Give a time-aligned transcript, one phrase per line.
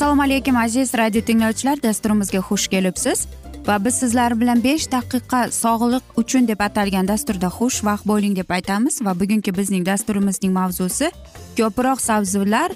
[0.00, 1.82] assalomu alaykum aziz radio tinglovchilar.
[1.82, 3.26] Dasturimizga xush kelibsiz.
[3.66, 8.98] Va biz sizlar bilan besh daqiqa sog'liq uchun deb atalgan dasturda xushvaqt bo'ling deb aytamiz.
[9.04, 11.10] Va bugungi bizning dasturimizning mavzusi
[11.58, 12.72] ko'proq sabzilar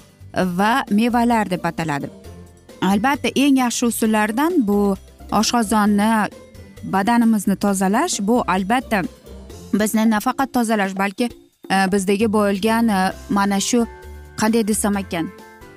[0.59, 2.09] va mevalar deb ataladi.
[2.81, 4.95] Albatta eng yaxshi usullardan bu
[5.31, 6.11] oshqozonni
[6.93, 9.01] badanimizni tozalash bu albatta
[9.73, 11.29] bizni nafaqat tozalash balki
[11.71, 13.85] e, bizdagi bo'lgan e, mana shu
[14.41, 15.29] qanday desam ekan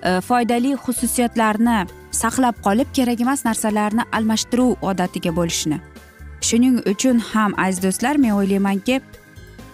[0.03, 1.78] e, foydali xususiyatlarni
[2.22, 5.81] saqlab qolib kerak emas narsalarni almashtiruv odatiga bo'lishni
[6.49, 9.00] shuning uchun ham aziz do'stlar men o'ylaymanki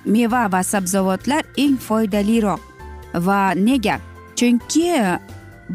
[0.05, 2.61] meva va sabzavotlar eng foydaliroq
[3.15, 3.99] va nega?
[4.37, 4.91] Chunki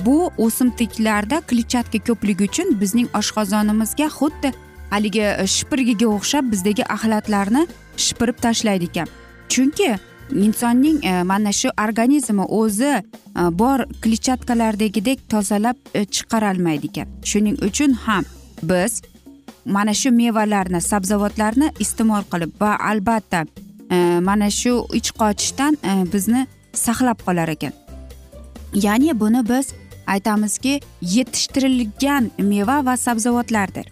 [0.05, 4.53] bu o'simliklarda kletchatka ko'pligi uchun bizning oshqozonimizga xuddi
[4.89, 7.67] haligi e, shipirgiga o'xshab bizdagi axlatlarni
[7.97, 9.07] shipirib tashlaydi ekan.
[9.49, 9.89] Chunki
[10.45, 13.01] insonning e, mana shu organizmi o'zi e,
[13.61, 17.07] bor kletchatkalardagidek tozalab e, chiqarolmaydi ekan.
[17.23, 18.23] Shuning uchun ham
[18.63, 19.01] biz
[19.65, 23.45] mana shu mevalarni sabzavotlarni iste'mol qilib va albatta
[23.91, 23.97] e,
[24.29, 27.73] mana shu ich qochishdan e, bizni saqlab qolar ekan.
[28.73, 29.73] Ya'ni buni biz
[30.07, 33.85] aytamizki yetishtirilgan meva va sabzavotlardir.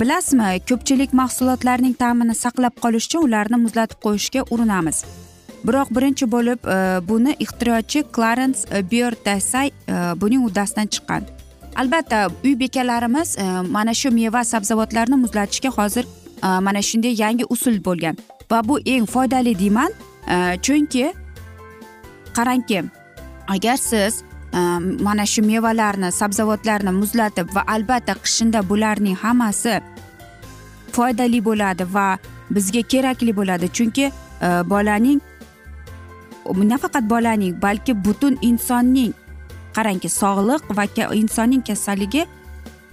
[0.00, 5.04] Bilasizmi ko'pchilik mahsulotlarning ta'mini saqlab qolish uchun ularni muzlatib qo'yishga urinamiz.
[5.66, 6.78] Biroq birinchi bo'lib e,
[7.08, 11.22] buni ixtirochi klarens e, biordasay e, buning uddasidan chiqqan.
[11.76, 13.46] Albatta uy bekalarimiz e,
[13.76, 16.04] mana shu meva sabzavotlarni muzlatishga hozir
[16.42, 18.18] e, mana shunday yangi usul bo'lgan.
[18.50, 19.90] Va bu eng foydali deyman
[20.28, 21.06] e, chunki
[22.36, 22.84] qarangki
[23.48, 24.22] agar siz
[24.54, 29.80] Э, mana shu mevalarni sabzavotlarni muzlatib va albatta qishinda bularning hammasi
[30.94, 32.06] foydali bo'ladi va
[32.50, 33.66] bizga kerakli bo'ladi.
[33.76, 34.06] Chunki
[34.46, 35.20] e, bolaning
[36.72, 39.12] nafaqat bolaning balki butun insonning
[39.76, 40.84] qarangki sog'liq va
[41.22, 42.22] insonning kasalligi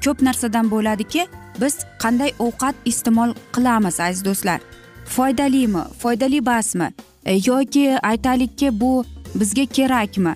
[0.03, 1.27] ko'p narsadan bo'ladiki
[1.61, 1.73] biz
[2.03, 4.59] qanday ovqat iste'mol qilamiz aziz do'stlar?
[5.05, 6.87] Foydalimi foydali emasmi
[7.25, 9.05] e, yoki aytaylikki bu
[9.35, 10.33] bizga kerakmi?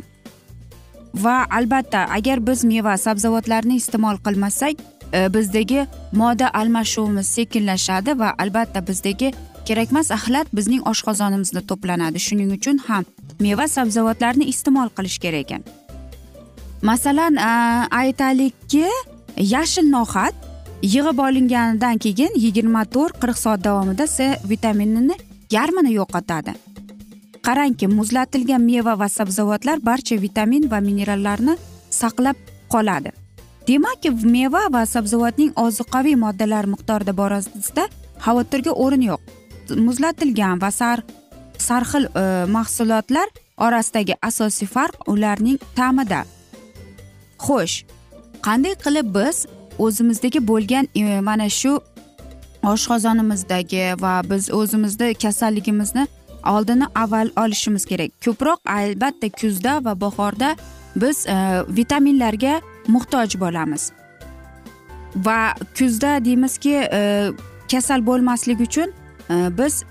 [1.23, 4.75] Va albatta agar biz meva sabzavotlarni iste'mol qilmasak
[5.13, 9.33] e, bizdagi modda almashuvimiz sekinlashadi va albatta bizdagi
[9.65, 12.19] kerakmas axlat bizning oshqozonimizda to'planadi.
[12.19, 13.05] Shuning uchun ham
[13.39, 15.63] meva sabzavotlarni iste'mol qilish kerak ekan.
[16.81, 17.51] Masalan e,
[18.01, 18.85] aytaylikki
[19.37, 20.35] yashil no'xat
[20.83, 25.15] yig'ib olinganidan keyin yigirma to'rt qirq soat davomida c vitaminini
[25.51, 26.64] yarmini yo'qotadi.
[27.45, 31.55] Qarangki muzlatilgan meva va sabzavotlar barcha vitamin va minerallarni
[31.89, 32.37] saqlab
[32.73, 33.11] qoladi.
[33.67, 37.87] Demak meva va sabzavotning ozuqaviy moddalar miqdorida borasida
[38.25, 39.21] xavotirga o'rin yo'q.
[39.87, 41.03] Muzlatilgan va sar
[41.57, 43.27] sarxil e, mahsulotlar
[43.57, 46.21] orasidagi asosiy farq ularning ta'mida.
[47.45, 47.75] Xo'sh
[48.45, 49.45] qanday qilib biz
[49.85, 51.73] o'zimizdagi bo'lgan e, mana shu
[52.73, 56.07] oshqozonimizdagi va biz o'zimizni kasalligimizni
[56.45, 58.11] oldini avval olishimiz kerak.
[58.25, 60.55] Ko'proq albatta kuzda va bahorda
[60.95, 63.91] biz e, vitaminlarga muhtoj bo'lamiz.
[65.15, 67.31] Va kuzda deymizki e,
[67.71, 68.93] kasal bo'lmaslik uchun
[69.29, 69.83] e, biz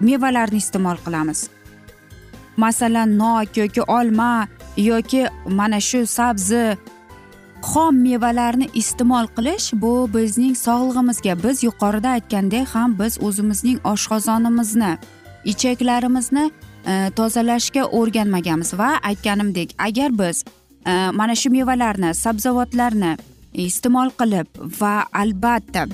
[0.00, 1.48] mevalarni iste'mol qilamiz.
[2.56, 6.76] Masalan nok yoki olma yoki mana shu sabzi
[7.62, 11.34] xom mevalarni iste'mol qilish bu bizning sog'lig'imizga.
[11.44, 14.92] Biz yuqorida aytgandek ham biz o'zimizning oshqozonimizni
[15.52, 20.44] ichaklarimizni e, tozalashga o'rganmaganmiz va aytganimdek agar biz
[20.86, 23.14] e, mana shu mevalarni sabzavotlarni
[23.68, 25.86] iste'mol qilib va albatta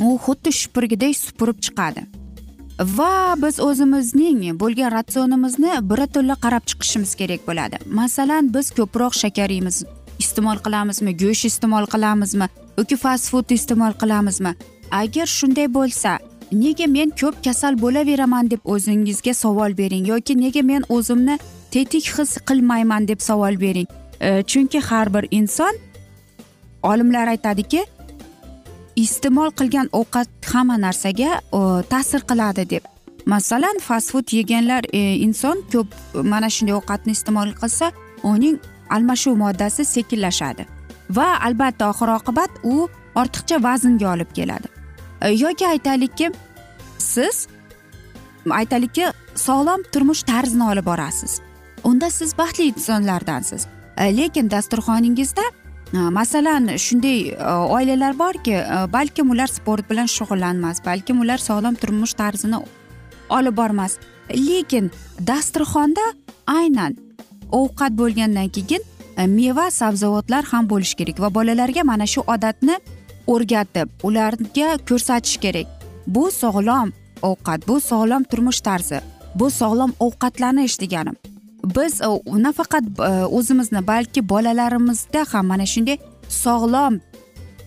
[0.00, 2.04] u xuddi shupurgidek supurib chiqadi
[2.78, 7.78] va biz o'zimizning bo'lgan ratsionimizni birato'la qarab chiqishimiz kerak bo'ladi.
[7.86, 9.84] Masalan biz ko'proq shakar yeymiz
[10.18, 12.48] iste'mol qilamizmi go'sht iste'mol qilamizmi
[12.78, 14.54] yoki fast food iste'mol qilamizmi?
[14.90, 16.18] Agar shunday bo'lsa
[16.54, 21.38] nega men ko'p kasal bo'laveraman deb o'zingizga savol bering yoki nega men o'zimni
[21.74, 23.88] tetik his qilmayman deb savol bering?
[24.20, 25.74] E, chunki har bir inson
[26.82, 27.84] olimlar aytadiki
[29.04, 31.60] iste'mol qilgan ovqat hamma narsaga e,
[31.92, 32.84] ta'sir qiladi deb.
[33.26, 35.88] Masalan fast food yeganlar e, inson ko'p
[36.32, 37.90] mana shunday ovqatni iste'mol qilsa
[38.22, 38.60] uning
[38.90, 40.66] almashuv moddasi sekinlashadi.
[41.16, 44.73] Va albatta oxir oqibat u ortiqcha vaznga olib keladi.
[45.24, 46.30] Э, yoki aytaylikki
[46.98, 47.46] siz
[48.50, 51.40] aytaylikki sog'lom turmush tarzini olib borasiz.
[51.84, 53.66] Unda siz baxtli insonlardansiz.
[53.96, 55.42] Э, lekin dasturxoningizda
[55.94, 57.36] э, masalan shunday
[57.76, 58.56] oilalar borki
[58.92, 62.60] balkim ular sport bilan shug'ullanmas balkim ular sog'lom turmush tarzini
[63.30, 63.96] olib bormas.
[64.30, 64.90] Lekin
[65.26, 66.04] dasturxonda
[66.46, 66.96] aynan
[67.52, 68.82] ovqat bo'lgandan keyin
[69.16, 72.76] e, meva sabzavotlar ham bo'lishi kerak va bolalarga mana shu odatni
[73.26, 75.66] o'rgatib ularga ko'rsatish kerak.
[76.06, 76.92] Bu sog'lom
[77.22, 79.00] ovqat bu sog'lom turmush tarzi
[79.34, 81.14] bu sog'lom ovqatlanish degani
[81.76, 85.98] biz nafaqat e, o'zimizni balki bolalarimizda ham mana shunday
[86.28, 87.00] sog'lom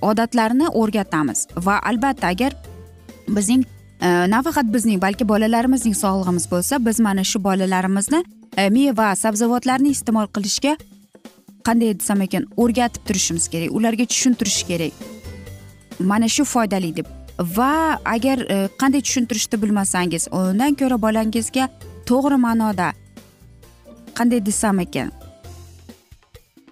[0.02, 1.48] odatlarni o'rgatamiz.
[1.58, 2.56] Va albatta agar
[3.28, 3.66] bizning
[4.02, 8.24] e, nafaqat bizning balki bolalarimizning sog'lig'imiz bo'lsa biz mana shu bolalarimizni
[8.58, 10.78] e, meva sabzavotlarni iste'mol qilishga
[11.68, 15.07] qanday desam ekan o'rgatib turishimiz kerak ularga tushuntirish kerak.
[16.00, 17.06] Mana shu foydali deb.
[17.40, 21.70] Va agar e, qanday tushuntirishni bilmasangiz undan ko'ra bolangizga
[22.10, 22.94] to'g'ri ma'noda
[24.18, 25.12] qanday desam ekan?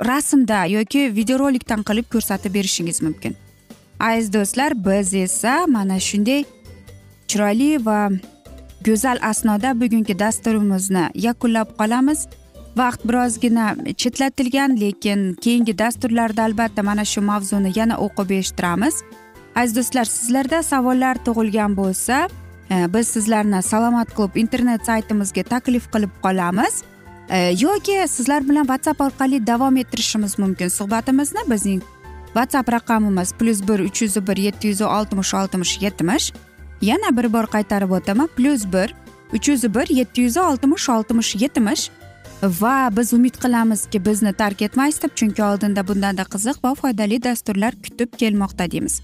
[0.09, 3.35] Rasmda yoki videorolikdan qilib ko'rsatib berishingiz mumkin.
[3.99, 6.43] Aziz do'stlar biz esa mana shunday
[7.27, 8.09] chiroyli va
[8.85, 12.27] go'zal asnoda bugungi dasturimizni yakunlab qolamiz.
[12.77, 18.95] Vaqt birozgina chetlatilgan lekin keyingi dasturlarda albatta mana shu mavzuni yana o'qib eshittiramiz.
[19.55, 22.27] Aziz do'stlar sizlarda savollar tug'ilgan bo'lsa
[22.71, 26.83] e, biz sizlarni salomat klub internet saytimizga taklif qilib qolamiz.
[27.29, 30.67] E, yoki sizlar bilan whatsapp orqali davom ettirishimiz mumkin.
[30.67, 31.81] Suhbatimizni bizning
[32.33, 36.33] whatsapp raqamimiz plyus bir uch yuz bir yetti yuz oltmish oltmish yetmish.
[36.81, 38.95] Yana bir bor qaytarib o'taman plyus bir
[39.33, 41.89] uch yuz bir yetti yuz oltmish oltmish yetmish.
[42.43, 47.73] Va biz umid qilamizki bizni tark etmaysiz deb chunki oldinda bundanda qiziq va foydali dasturlar
[47.83, 49.01] kutib kelmoqda deymiz.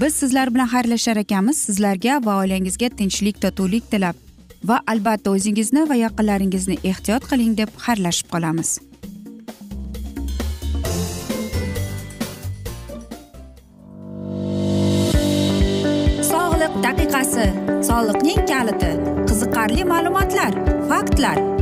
[0.00, 1.56] Biz sizlar bilan xayrlashar ekanmiz.
[1.56, 4.16] Sizlarga va oilangizga tinchlik totuvlik tilab
[4.64, 8.80] va albatta o'zingizni va yaqinlaringizni ehtiyot qiling deb xayrlashib qolamiz.
[16.32, 17.46] Sog'liq daqiqasi.
[17.88, 18.92] Soliqning kaliti.
[19.28, 20.52] Qiziqarli ma'lumotlar
[20.88, 21.61] faktlar.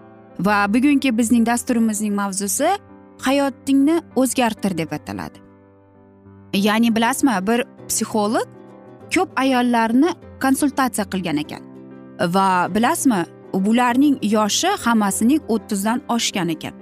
[0.39, 2.69] Va bugungi bizning dasturimizning mavzusi
[3.25, 5.39] hayotingni o'zgartir deb ataladi.
[6.53, 8.47] Ya'ni bilasizmi bir psixolog
[9.13, 10.09] ko'p ayollarni
[10.41, 11.63] konsultatsiya qilgan ekan.
[12.35, 13.21] Va bilasizmi
[13.53, 16.73] bularning yoshi hammasining o'ttizdan oshgan ekan.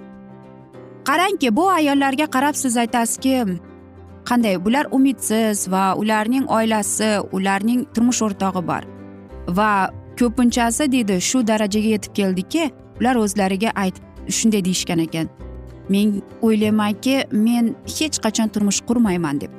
[1.08, 3.44] Qarangki bu ayollarga qarab siz aytasizki
[4.28, 8.82] qanday bular umidsiz va ularning oilasi ularning turmush o'rtog'i bor.
[9.58, 9.72] Va
[10.20, 15.28] ko'pinchasi deydi shu darajaga yetib keldiki ular o'zlariga aytib shunday deyishgan ekan.
[15.88, 19.50] Men o'ylaymanki men hech qachon turmush qurmayman deb.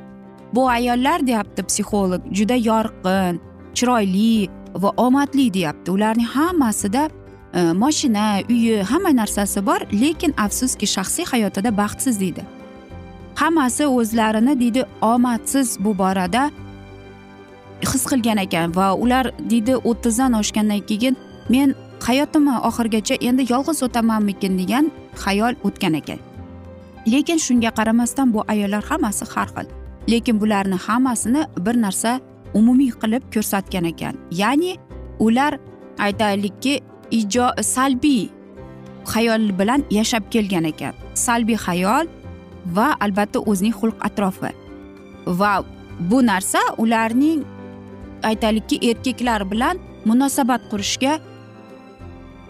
[0.54, 3.40] Bu ayollar deyapti psixolog juda yorqin
[3.74, 5.92] chiroyli va omadli deyapti.
[5.92, 7.10] Ularning hammasida
[7.54, 12.44] e, moshina uyi hamma narsasi bor lekin afsuski shaxsiy hayotida baxtsiz deydi.
[13.36, 16.52] Hammasi o'zlarini deydi omadsiz bu borada
[17.82, 21.18] his qilgan ekan va ular deydi o'ttizdan oshgandan keyin
[21.50, 21.76] men
[22.08, 24.86] hayotimni oxirigacha endi yolg'iz o'tamanmikin degan
[25.24, 26.20] xayol o'tgan ekan.
[27.12, 29.68] Lekin shunga qaramasdan bu ayollar hammasi har xil.
[30.12, 32.12] Lekin bularni hammasini bir narsa
[32.54, 34.16] umumiy qilib ko'rsatgan ekan.
[34.42, 34.72] Ya'ni
[35.26, 35.54] ular
[36.06, 36.74] aytaylikki
[37.12, 38.30] ijo salbiy
[39.12, 40.94] xayol bilan yashab kelgan ekan.
[41.14, 42.06] Salbiy xayol
[42.76, 44.52] va albatta o'zining xulq atrofi.
[45.40, 45.54] Va
[46.10, 47.42] bu narsa ularning
[48.30, 51.20] aytaylikki erkaklar bilan munosabat qurishga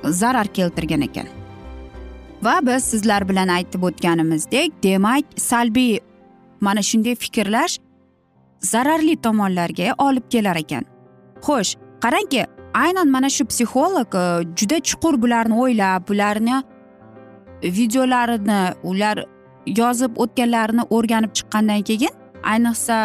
[0.10, 1.28] zarar keltirgan ekan.
[2.44, 6.00] Va biz sizlar bilan aytib o'tganimizdek demak salbiy
[6.62, 7.78] mana shunday fikrlash
[8.62, 10.86] zararli tomonlarga olib kelar ekan.
[11.42, 14.26] Xo'sh qarangki aynan mana shu psixolog e,
[14.58, 16.64] juda chuqur bularni o'ylab bularni
[17.78, 19.26] videolarini ular
[19.80, 22.14] yozib o'tganlarini o'rganib chiqqandan keyin
[22.54, 22.98] ayniqsa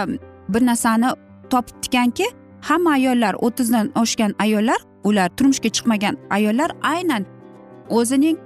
[0.49, 1.11] bir narsani
[1.51, 2.27] topibdikanki
[2.69, 7.27] hamma ayollar o'ttizdan oshgan ayollar ular turmushga chiqmagan ayollar aynan
[7.89, 8.39] o'zining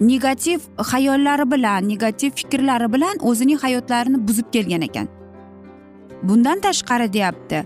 [0.00, 5.08] negativ xayollari bilan negativ fikrlari bilan o'zining hayotlarini buzib kelgan ekan.
[6.22, 7.64] Bundan tashqari deyapti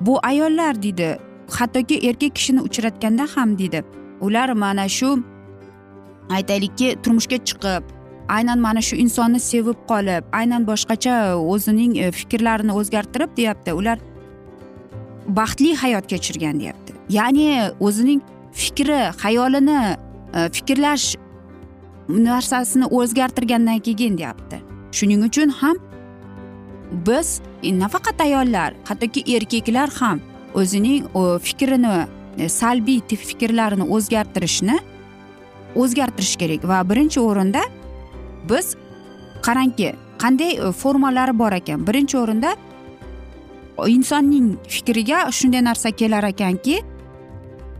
[0.00, 1.18] bu ayollar deydi
[1.50, 3.84] hattoki erkak kishini uchratganda ham deydi
[4.20, 5.22] ular mana shu
[6.30, 7.82] aytaylikki turmushga chiqib
[8.36, 11.14] aynan mana shu insonni sevib qolib aynan boshqacha
[11.54, 13.74] o'zining e, fikrlarini o'zgartirib deyapti.
[13.80, 13.98] Ular
[15.38, 16.89] baxtli hayot kechirgan deyapti.
[17.10, 19.96] Ya'ni o'zining fikri xayolini
[20.34, 21.16] e, fikrlash
[22.08, 24.60] narsasini o'zgartirgandan keyin deyapti.
[24.92, 25.76] Shuning uchun ham
[27.06, 30.20] biz e, nafaqat ayollar hattoki erkaklar ham
[30.54, 31.96] o'zining e, fikrini
[32.48, 33.00] salbiy
[33.30, 34.78] fikrlarini o'zgartirishni
[35.76, 36.64] o'zgartirish kerak.
[36.68, 37.62] Va birinchi o'rinda
[38.50, 38.74] biz
[39.46, 41.86] qarangki qanday formalari bor ekan?
[41.86, 42.54] Birinchi o'rinda
[43.88, 46.80] insonning fikriga shunday narsa kelar ekanki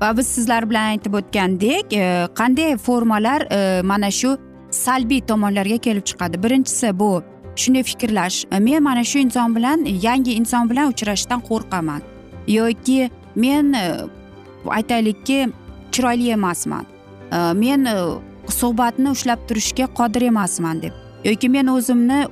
[0.00, 4.36] va biz sizlar bilan aytib o'tgandek e, qanday formalar e, mana shu
[4.70, 6.42] salbiy tomonlarga kelib chiqadi?
[6.42, 7.22] Birinchisi bu
[7.56, 8.44] shunday fikrlash.
[8.52, 12.00] E, men mana shu inson bilan yangi inson bilan uchrashishdan qo'rqaman.
[12.48, 13.74] Yoki men
[14.66, 15.52] aytaylikki
[15.92, 16.84] chiroyli emasman.
[17.54, 17.86] Men
[18.48, 20.92] suhbatni ushlab turishga qodir emasman deb.
[21.24, 22.24] Yoki men o'zimni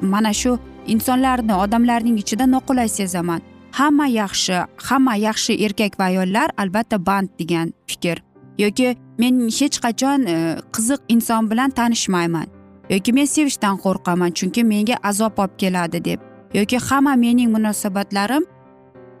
[0.00, 3.40] mana shu insonlarni odamlarning ichida noqulay sezaman.
[3.72, 8.22] Hamma yaxshi hamma yaxshi erkak va ayollar albatta band degan fikr.
[8.58, 10.36] Yoki men hech qachon e,
[10.74, 12.46] qiziq inson bilan tanishmayman.
[12.90, 16.20] Yoki men sevishdan qo'rqaman chunki menga azob olib keladi deb.
[16.54, 18.44] Yoki hamma mening munosabatlarim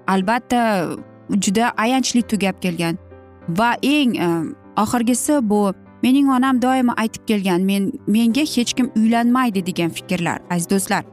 [0.06, 0.62] albatta
[1.30, 2.98] juda ayanchli tugab kelgan.
[3.48, 4.28] Va eng e,
[4.76, 10.70] oxirgisi bu mening onam doimo aytib kelgan men menga hech kim uylanmaydi degan fikrlar aziz
[10.70, 11.04] do'stlar.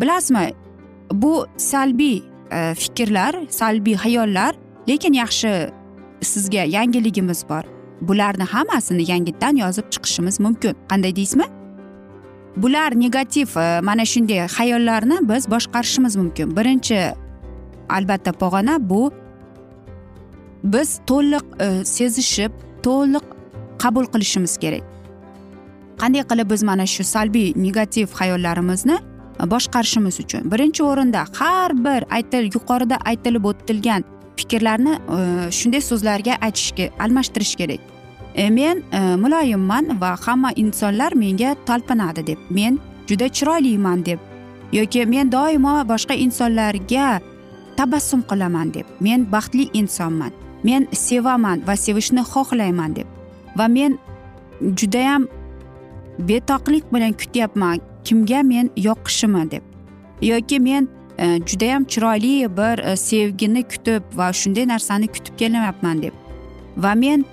[0.00, 0.52] Bilasizmi
[1.12, 2.22] bu salbiy
[2.52, 4.54] E, fikrlar salbiy xayollar
[4.88, 5.70] lekin yaxshi
[6.22, 7.64] sizga yangiligimiz bor.
[8.00, 10.74] Bularni hammasini yangitdan yozib chiqishimiz mumkin.
[10.90, 11.46] Qanday deysizmi?
[12.56, 16.56] Bular negativ e, mana shunday xayollarni biz boshqarishimiz mumkin.
[16.56, 16.98] Birinchi
[17.88, 19.12] albatta pog'ona bu
[20.64, 23.24] biz to'liq e, sezishib to'liq
[23.78, 24.84] qabul qilishimiz kerak.
[26.00, 28.96] Qanday qilib biz mana shu salbiy negativ xayollarimizni
[29.40, 30.50] boshqarishimiz uchun.
[30.50, 34.04] Birinchi o'rinda har bir aytil yuqorida aytilib o'tilgan
[34.36, 37.80] fikrlarni e, shunday so'zlarga aytishga almashtirish kerak.
[38.34, 42.38] E, men e, muloyimman va hamma insonlar menga talpinadi deb.
[42.50, 42.78] Men
[43.08, 44.18] juda chiroyliman deb
[44.72, 47.20] yoki men doimo boshqa insonlarga
[47.76, 48.86] tabassum qilaman deb.
[49.00, 50.32] Men baxtli insonman.
[50.64, 53.06] Men sevaman va sevishni xohlayman deb.
[53.58, 53.98] Va men
[54.60, 55.28] judayam
[56.18, 57.80] betoqlik bilan kutyapman.
[58.06, 59.64] Kimga men yoqishimi deb.
[60.22, 66.14] Yoki men e, judayam chiroyli bir e, sevgini kutib va shunday narsani kutib kelyapman deb.
[66.76, 67.24] Va men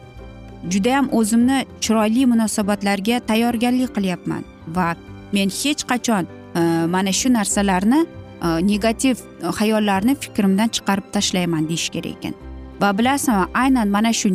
[0.69, 4.43] judayam o'zimni chiroyli munosabatlarga tayyorgarlik qilyapman.
[4.67, 4.95] Va
[5.35, 6.61] men hech qachon e,
[6.95, 8.05] mana shu narsalarni
[8.43, 9.21] negativ
[9.59, 12.33] xayollarni fikrimdan chiqarib tashlayman deyish kerak ekan.
[12.81, 14.33] Va bilasizmi aynan mana shu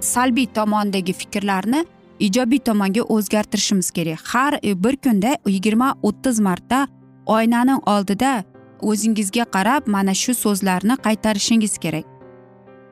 [0.00, 1.84] salbiy tomondagi fikrlarni
[2.18, 4.20] ijobiy tomonga o'zgartirishimiz kerak.
[4.32, 6.88] Har e, bir kunda yigirma o'ttiz marta
[7.26, 8.44] oynani oldida
[8.82, 12.04] o'zingizga qarab mana shu so'zlarni qaytarishingiz kerak.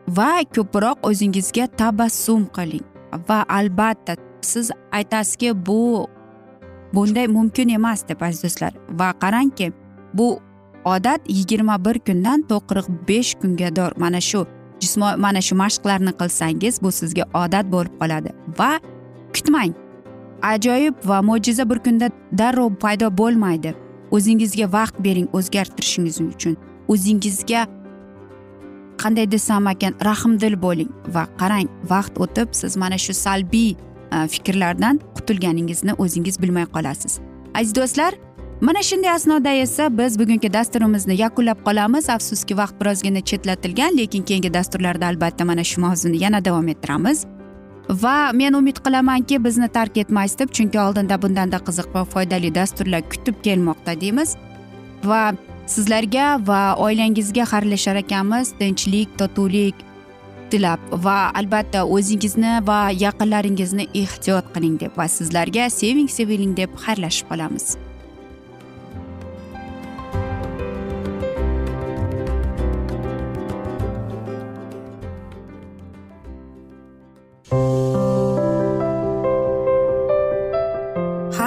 [0.09, 2.87] Va ko'proq o'zingizga tabassum qiling.
[3.29, 6.09] Va albatta siz aytasizki bu
[6.95, 8.73] bunday mumkin emas deb aziz do'stlar.
[8.91, 9.73] Va qarangki
[10.14, 10.41] bu
[10.85, 13.93] odat yigirma bir kundan to qirq besh kungador.
[13.97, 14.47] Mana shu
[14.81, 18.30] jismo mana shu mashqlarni qilsangiz bu sizga odat bo'lib qoladi.
[18.58, 18.73] Va
[19.34, 19.73] kutmang.
[20.42, 23.75] Ajoyib va mo'jiza bir kunda darrov paydo bo'lmaydi.
[24.10, 26.56] O'zingizga vaqt bering o'zgartirishingiz uchun.
[26.88, 27.66] O'zingizga
[29.02, 33.71] qanday desam ekan rahmdil bo'ling va qarang vaqt o'tib siz mana shu salbiy
[34.14, 37.18] e, fikrlardan qutulganingizni o'zingiz bilmay qolasiz.
[37.54, 38.12] Aziz do'stlar
[38.60, 42.10] mana shunday asnoda esa biz bugungi dasturimizni yakunlab qolamiz.
[42.16, 47.26] Afsuski vaqt birozgina chetlatilgan lekin keyingi dasturlarda albatta mana shu mavzuni yana davom ettiramiz.
[47.88, 53.02] Va men umid qilamanki bizni tark etmaysiz deb chunki oldinda bundanda qiziq va foydali dasturlar
[53.12, 54.36] kutib kelmoqda deymiz.
[55.04, 55.32] Va
[55.66, 58.52] sizlarga va oilangizga xayrlashar ekanmiz.
[58.58, 59.75] Tinchlik totuvlik
[60.50, 67.32] tilab va albatta o'zingizni va yaqinlaringizni ehtiyot qiling deb va sizlarga seving seviling deb xayrlashib
[67.32, 67.76] qolamiz.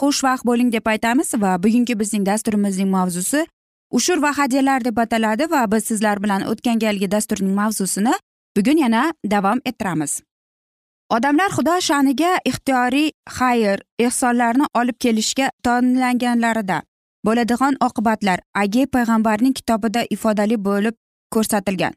[0.00, 3.46] xushvaqt bo'ling deb aytamiz va bugungi bizning dasturimizning mavzusi
[3.98, 8.14] ushur va hadyalar deb ataladi va biz sizlar bilan o'tgan galgi dasturning mavzusini
[8.56, 10.22] bugun yana davom ettiramiz.
[11.10, 16.78] Odamlar xudo sha'niga ixtiyoriy xayr ehsonlarni olib kelishga tonlanganlarida
[17.26, 20.96] bo'ladigan oqibatlar agey payg'ambarning kitobida ifodali bo'lib
[21.34, 21.94] ko'rsatilgan.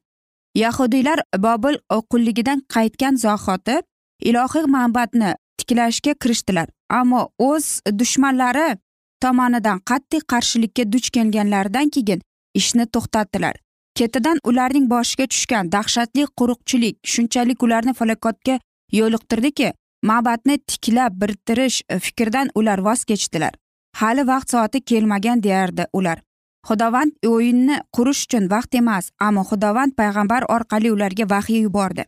[0.63, 1.75] Yahudiylar bobil
[2.11, 3.81] qulligidan qaytgan zahoti
[4.29, 5.31] ilohiy manbatni
[5.67, 6.67] tiklashga kirishdilar.
[6.89, 8.77] Ammo o'z dushmanlari
[9.21, 12.21] tomonidan qat'iy qarshilikka duch kelganlaridan keyin
[12.53, 13.55] ishni to'xtatdilar.
[13.97, 18.59] Ketidan ularning boshiga tushgan dahshatli quruqchilik shunchalik ularni falokatga
[18.99, 19.73] yo'liqtirdiki
[20.09, 23.53] ma'batni tiklab bitirish fikridan ular voz kechdilar.
[23.99, 26.21] Hali vaqt soati kelmagan deyardi ular.
[26.67, 32.03] Xudovand o'yinni qurish uchun vaqt emas ammo xudovand payg'ambar orqali ularga vahiy yubordi.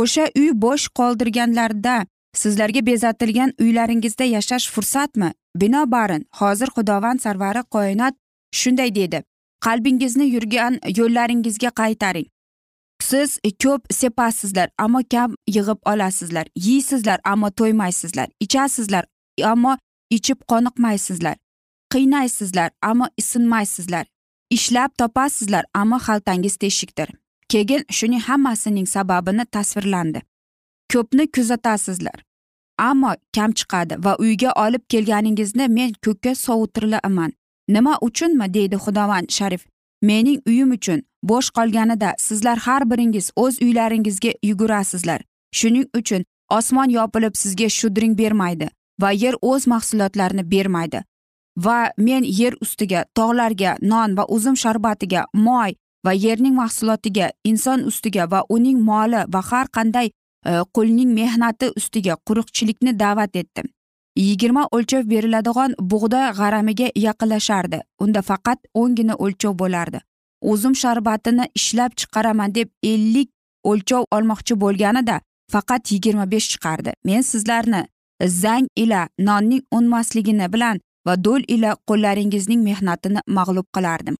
[0.00, 1.96] O'sha uy bo'sh qoldirganlarida
[2.34, 5.32] sizlarga bezatilgan uylaringizda yashash fursatmi?
[5.56, 8.14] Binobarin hozir xudovand sarvari koinot
[8.52, 9.22] shunday dedi
[9.64, 12.26] qalbingizni yurgan yo'llaringizga qaytaring.
[13.02, 16.46] Siz ko'p sepasizlar ammo kam yig'ib olasizlar.
[16.56, 18.28] Yeysizlar ammo to'ymaysizlar.
[18.40, 19.04] Ichasizlar
[19.44, 19.76] ammo
[20.10, 21.36] ichib qoniqmaysizlar.
[21.92, 24.06] Qiynaysizlar ammo isinmaysizlar
[24.56, 27.08] ishlab topasizlar ammo xaltangiz teshikdir.
[27.48, 30.20] Keyin shuning hammasining sababini tasvirlandi.
[30.92, 32.18] Ko'pni kuzatasizlar.
[32.78, 37.32] Ammo kam chiqadi va uyga olib kelganingizni men ko'kka sovutiraman
[37.68, 38.54] nima uchunmi?
[38.54, 39.66] Deydi xudovand sharif.
[40.02, 45.20] Mening uyim uchun bo'sh qolganida sizlar har biringiz o'z uylaringizga yugurasizlar.
[45.58, 48.68] Shuning uchun osmon yopilib sizga shudring bermaydi
[49.02, 51.02] va yer o'z mahsulotlarini bermaydi.
[51.64, 55.74] Va men yer ustiga tog'larga non va uzum sharbatiga moy
[56.06, 60.10] va yerning mahsulotiga inson ustiga va uning moli va har qanday
[60.44, 63.66] Э, qo'lning mehnati ustiga quruqchilikni da'vat etdim
[64.16, 67.78] yigirma o'lchov beriladigan bug'doy g'aramiga yaqinlashardi.
[68.04, 70.00] Unda faqat o'ngina o'lchov bo'lardi.
[70.52, 73.30] Uzum sharbatini ishlab chiqaraman deb ellik
[73.70, 75.20] o'lchov olmoqchi bo'lganida
[75.54, 76.92] faqat yigirma besh chiqardi.
[77.04, 77.82] Men sizlarni
[78.42, 84.16] zang ila nonning unmasligini bilan va do'l ila qo'llaringizning mehnatini mag'lub qilardim.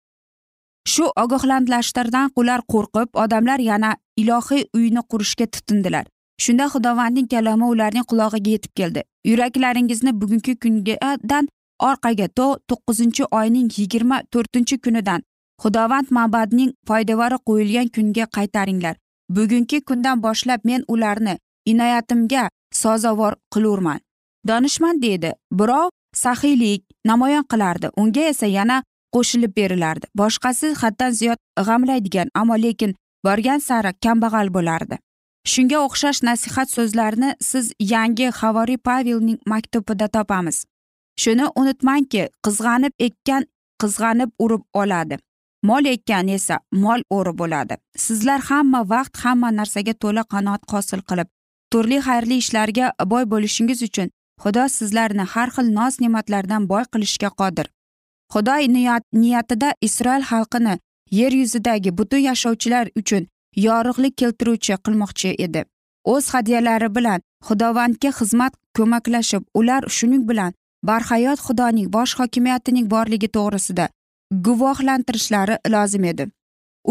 [0.87, 6.05] Shu ogohlantirishlardan ular qo'rqib odamlar yana ilohiy uyni qurishga tutindilar.
[6.43, 9.01] Shunda xudovandning kalomi ularning qulog'iga yetib keldi.
[9.29, 11.47] Yuraklaringizni bugungi kungadan
[11.89, 15.21] orqaga to to'qqizinchi oyning yigirma to'rtinchi kunidan
[15.63, 18.95] xudovand mabadning poydevori qo'yilgan kunga qaytaringlar.
[19.35, 22.49] Bugungi kundan boshlab men ularni inoyatimga
[22.81, 23.99] sazovor qilurman.
[24.47, 25.89] Donishmand deydi birov
[26.23, 27.87] saxiylik namoyon qilardi.
[28.01, 28.83] Unga esa yana
[29.15, 30.05] qo'shilib berilardi.
[30.21, 32.95] Boshqasi haddan ziyod g'amlaydigan ammo lekin
[33.25, 34.95] borgan sari kambag'al bo'lardi.
[35.51, 40.57] Shunga o'xshash nasihat so'zlarini siz yangi havoriy pavelning maktubida topamiz.
[41.21, 43.43] Shuni unutmangki qizg'anib ekkan
[43.83, 45.17] qizg'anib urib oladi.
[45.69, 47.75] Mol ekkan esa mol o'ri bo'ladi.
[48.05, 51.29] Sizlar hamma vaqt hamma narsaga to'la qanoat hosil qilib
[51.73, 54.09] turli xayrli ishlarga boy bo'lishingiz uchun
[54.43, 57.67] xudo sizlarni har xil noz ne'matlardan boy qilishga qodir.
[58.33, 58.55] Xudo
[59.13, 60.75] niyatida isroil xalqini
[61.19, 63.27] yer yuzidagi butun yashovchilar uchun
[63.65, 65.61] yorug'lik keltiruvchi qilmoqchi edi.
[66.13, 70.53] O'z hadyalari bilan xudovandga xizmat ko'maklashib ular shuning bilan
[70.87, 73.85] barhayot xudoning bosh hokimiyatining borligi to'g'risida
[74.45, 76.25] guvohlantirishlari lozim edi.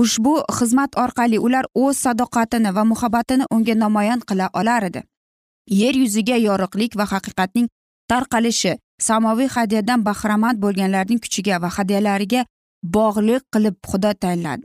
[0.03, 5.03] Ushbu xizmat orqali ular o'z sadoqatini va muhabbatini unga namoyon qila olar edi.
[5.81, 7.69] Yer yuziga yorug'lik va haqiqatning
[8.11, 8.73] tarqalishi
[9.09, 12.43] samoviy hadyadan bahramand bo'lganlarning kuchiga va hadyalariga
[12.97, 14.65] bog'liq qilib xudo tayinladi.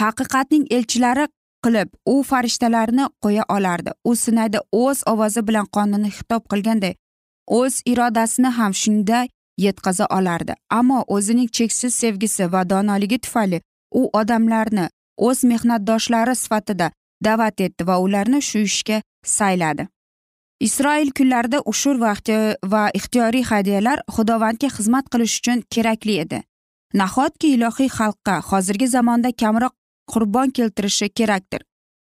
[0.00, 1.26] Haqiqatning elchilari
[1.64, 3.90] qilib u farishtalarni qo'ya olardi.
[4.04, 6.94] U sinayda o'z ovozi bilan qonunni xitob qilganday
[7.58, 9.26] o'z irodasini ham shunday
[9.66, 10.54] yetkaza olardi.
[10.78, 13.60] Ammo o'zining cheksiz sevgisi va donoligi tufayli
[14.00, 14.86] u odamlarni
[15.28, 16.90] o'z mehnatdoshlari sifatida
[17.24, 19.02] da'vat etdi va ularni shu ishga
[19.36, 19.88] sayladi.
[20.60, 22.14] Isroil kunlarida ushur va
[22.72, 26.42] va ixtiyoriy hadyalar xudovandga xizmat qilish uchun kerakli edi.
[26.94, 29.74] Nahotki ilohiy xalqqa hozirgi zamonda kamroq
[30.12, 31.62] qurbon keltirishi kerakdir?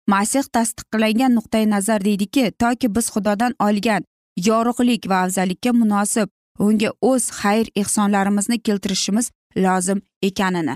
[0.08, 4.04] Masih tasdiqlagan nuqtai nazar deydiki toki biz xudodan olgan
[4.48, 9.32] yorug'lik va afzallikka munosib unga o'z xayr ehsonlarimizni keltirishimiz
[9.66, 10.76] lozim ekanini.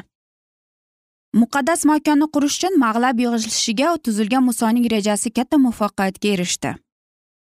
[1.42, 6.72] Muqaddas makonni qurish uchun mag'lab yig'ilishiga tuzilgan musoning rejasi katta muvaffaqiyatga erishdi.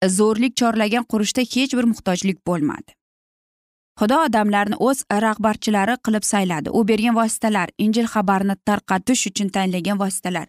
[0.08, 2.90] Zo'rlik chorlagan qurishda hech bir muhtojlik bo'lmadi.
[4.00, 6.70] Xudo odamlarni o'z rahbarchilari qilib sayladi.
[6.70, 10.46] U bergan vositalar injil xabarini tarqatish uchun tanlagan vositalar.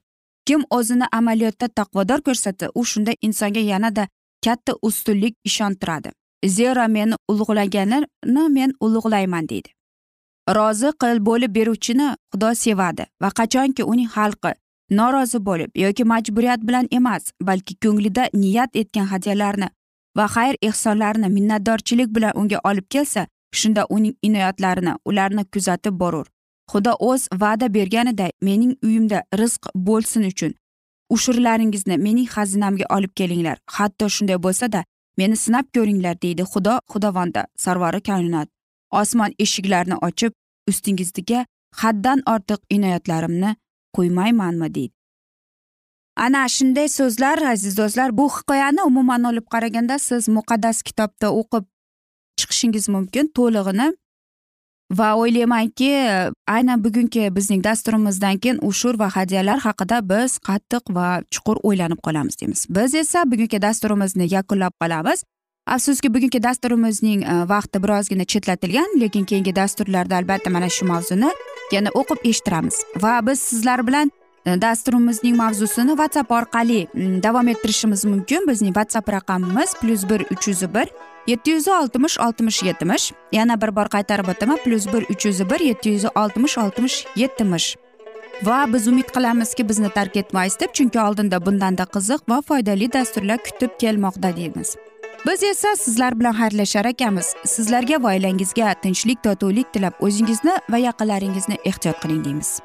[0.47, 4.07] Kim o'zini amaliyotda taqvodor ko'rsatsa u shunda insonga yanada
[4.45, 6.09] katta ustunlik ishontiradi.
[6.45, 9.69] Zero meni ulug'laganini men ulug'layman deydi.
[10.57, 14.51] Rozi qil bo'lib beruvchini xudo sevadi va qachonki uning xalqi
[14.91, 19.69] norozi bo'lib yoki majburiyat bilan emas balki ko'nglida niyat etgan hadyalarni
[20.17, 26.27] va xayr ehsonlarni minnatdorchilik bilan unga olib kelsa shunda uning inoyatlarini ularni kuzatib borur.
[26.71, 30.53] Xudo o'z va'da berganiday mening uyimda rizq bo'lsin uchun
[31.09, 33.57] ushurlaringizni mening xazinamga olib kelinglar.
[33.77, 34.83] Hatto shunday bo'lsada
[35.17, 38.47] meni sinab ko'ringlar deydi xudo xudovonda sarvari koinot.
[38.91, 40.33] Osmon eshiklarini ochib
[40.69, 41.45] ustingizga
[41.81, 43.55] haddan ortiq inoyatlarimni
[43.97, 44.93] qo'ymaymanmi deydi.
[46.25, 51.65] Ana shunday so'zlar aziz do'stlar bu hikoyani umuman olib qaraganda siz muqaddas kitobda o'qib
[52.39, 53.87] chiqishingiz mumkin to'lig'ini.
[54.99, 55.89] Va o'ylaymanki
[56.55, 62.35] aynan bugungi bizning dasturimizdan keyin ushur va hadyalar haqida biz qattiq va chuqur o'ylanib qolamiz
[62.41, 62.65] deymiz.
[62.69, 65.23] Biz esa bugungi dasturimizni yakunlab qolamiz.
[65.65, 71.31] Afsuski bugungi dasturimizning e, vaqti birozgina chetlatilgan lekin keyingi dasturlarda albatta mana shu mavzuni
[71.71, 72.83] yana o'qib eshittiramiz.
[73.01, 74.11] Va biz sizlar bilan
[74.45, 76.87] e, dasturimizning mavzusini whatsapp orqali
[77.23, 78.47] davom ettirishimiz mumkin.
[78.47, 80.87] Bizning whatsapp raqamimiz plyus bir uch yuz bir
[81.27, 83.11] yetti yuz oltmish oltmish yetmish.
[83.31, 87.75] Yana bir bor qaytarib o'taman plyus bir uch yuz bir yetti yuz oltmish oltmish yetmish.
[88.43, 93.37] Va biz umid qilamizki bizni tark etmaysiz deb chunki oldinda bundanda qiziq va foydali dasturlar
[93.37, 94.75] kutib kelmoqda deymiz.
[95.27, 97.33] Biz esa sizlar bilan xayrlashar ekanmiz.
[97.45, 102.59] Sizlarga va oilangizga tinchlik totuvlik tilab o'zingizni va yaqinlaringizni ehtiyot qiling deymiz.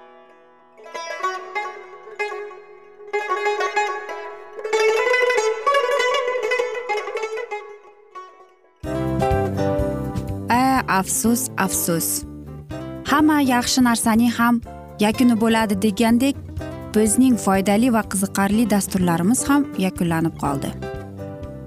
[11.00, 12.24] Afsus afsus.
[13.10, 14.60] Hamma yaxshi narsaning ham
[15.04, 16.36] yakuni bo'ladi degandek
[16.94, 20.89] bizning foydali va qiziqarli dasturlarimiz ham yakunlanib qoldi.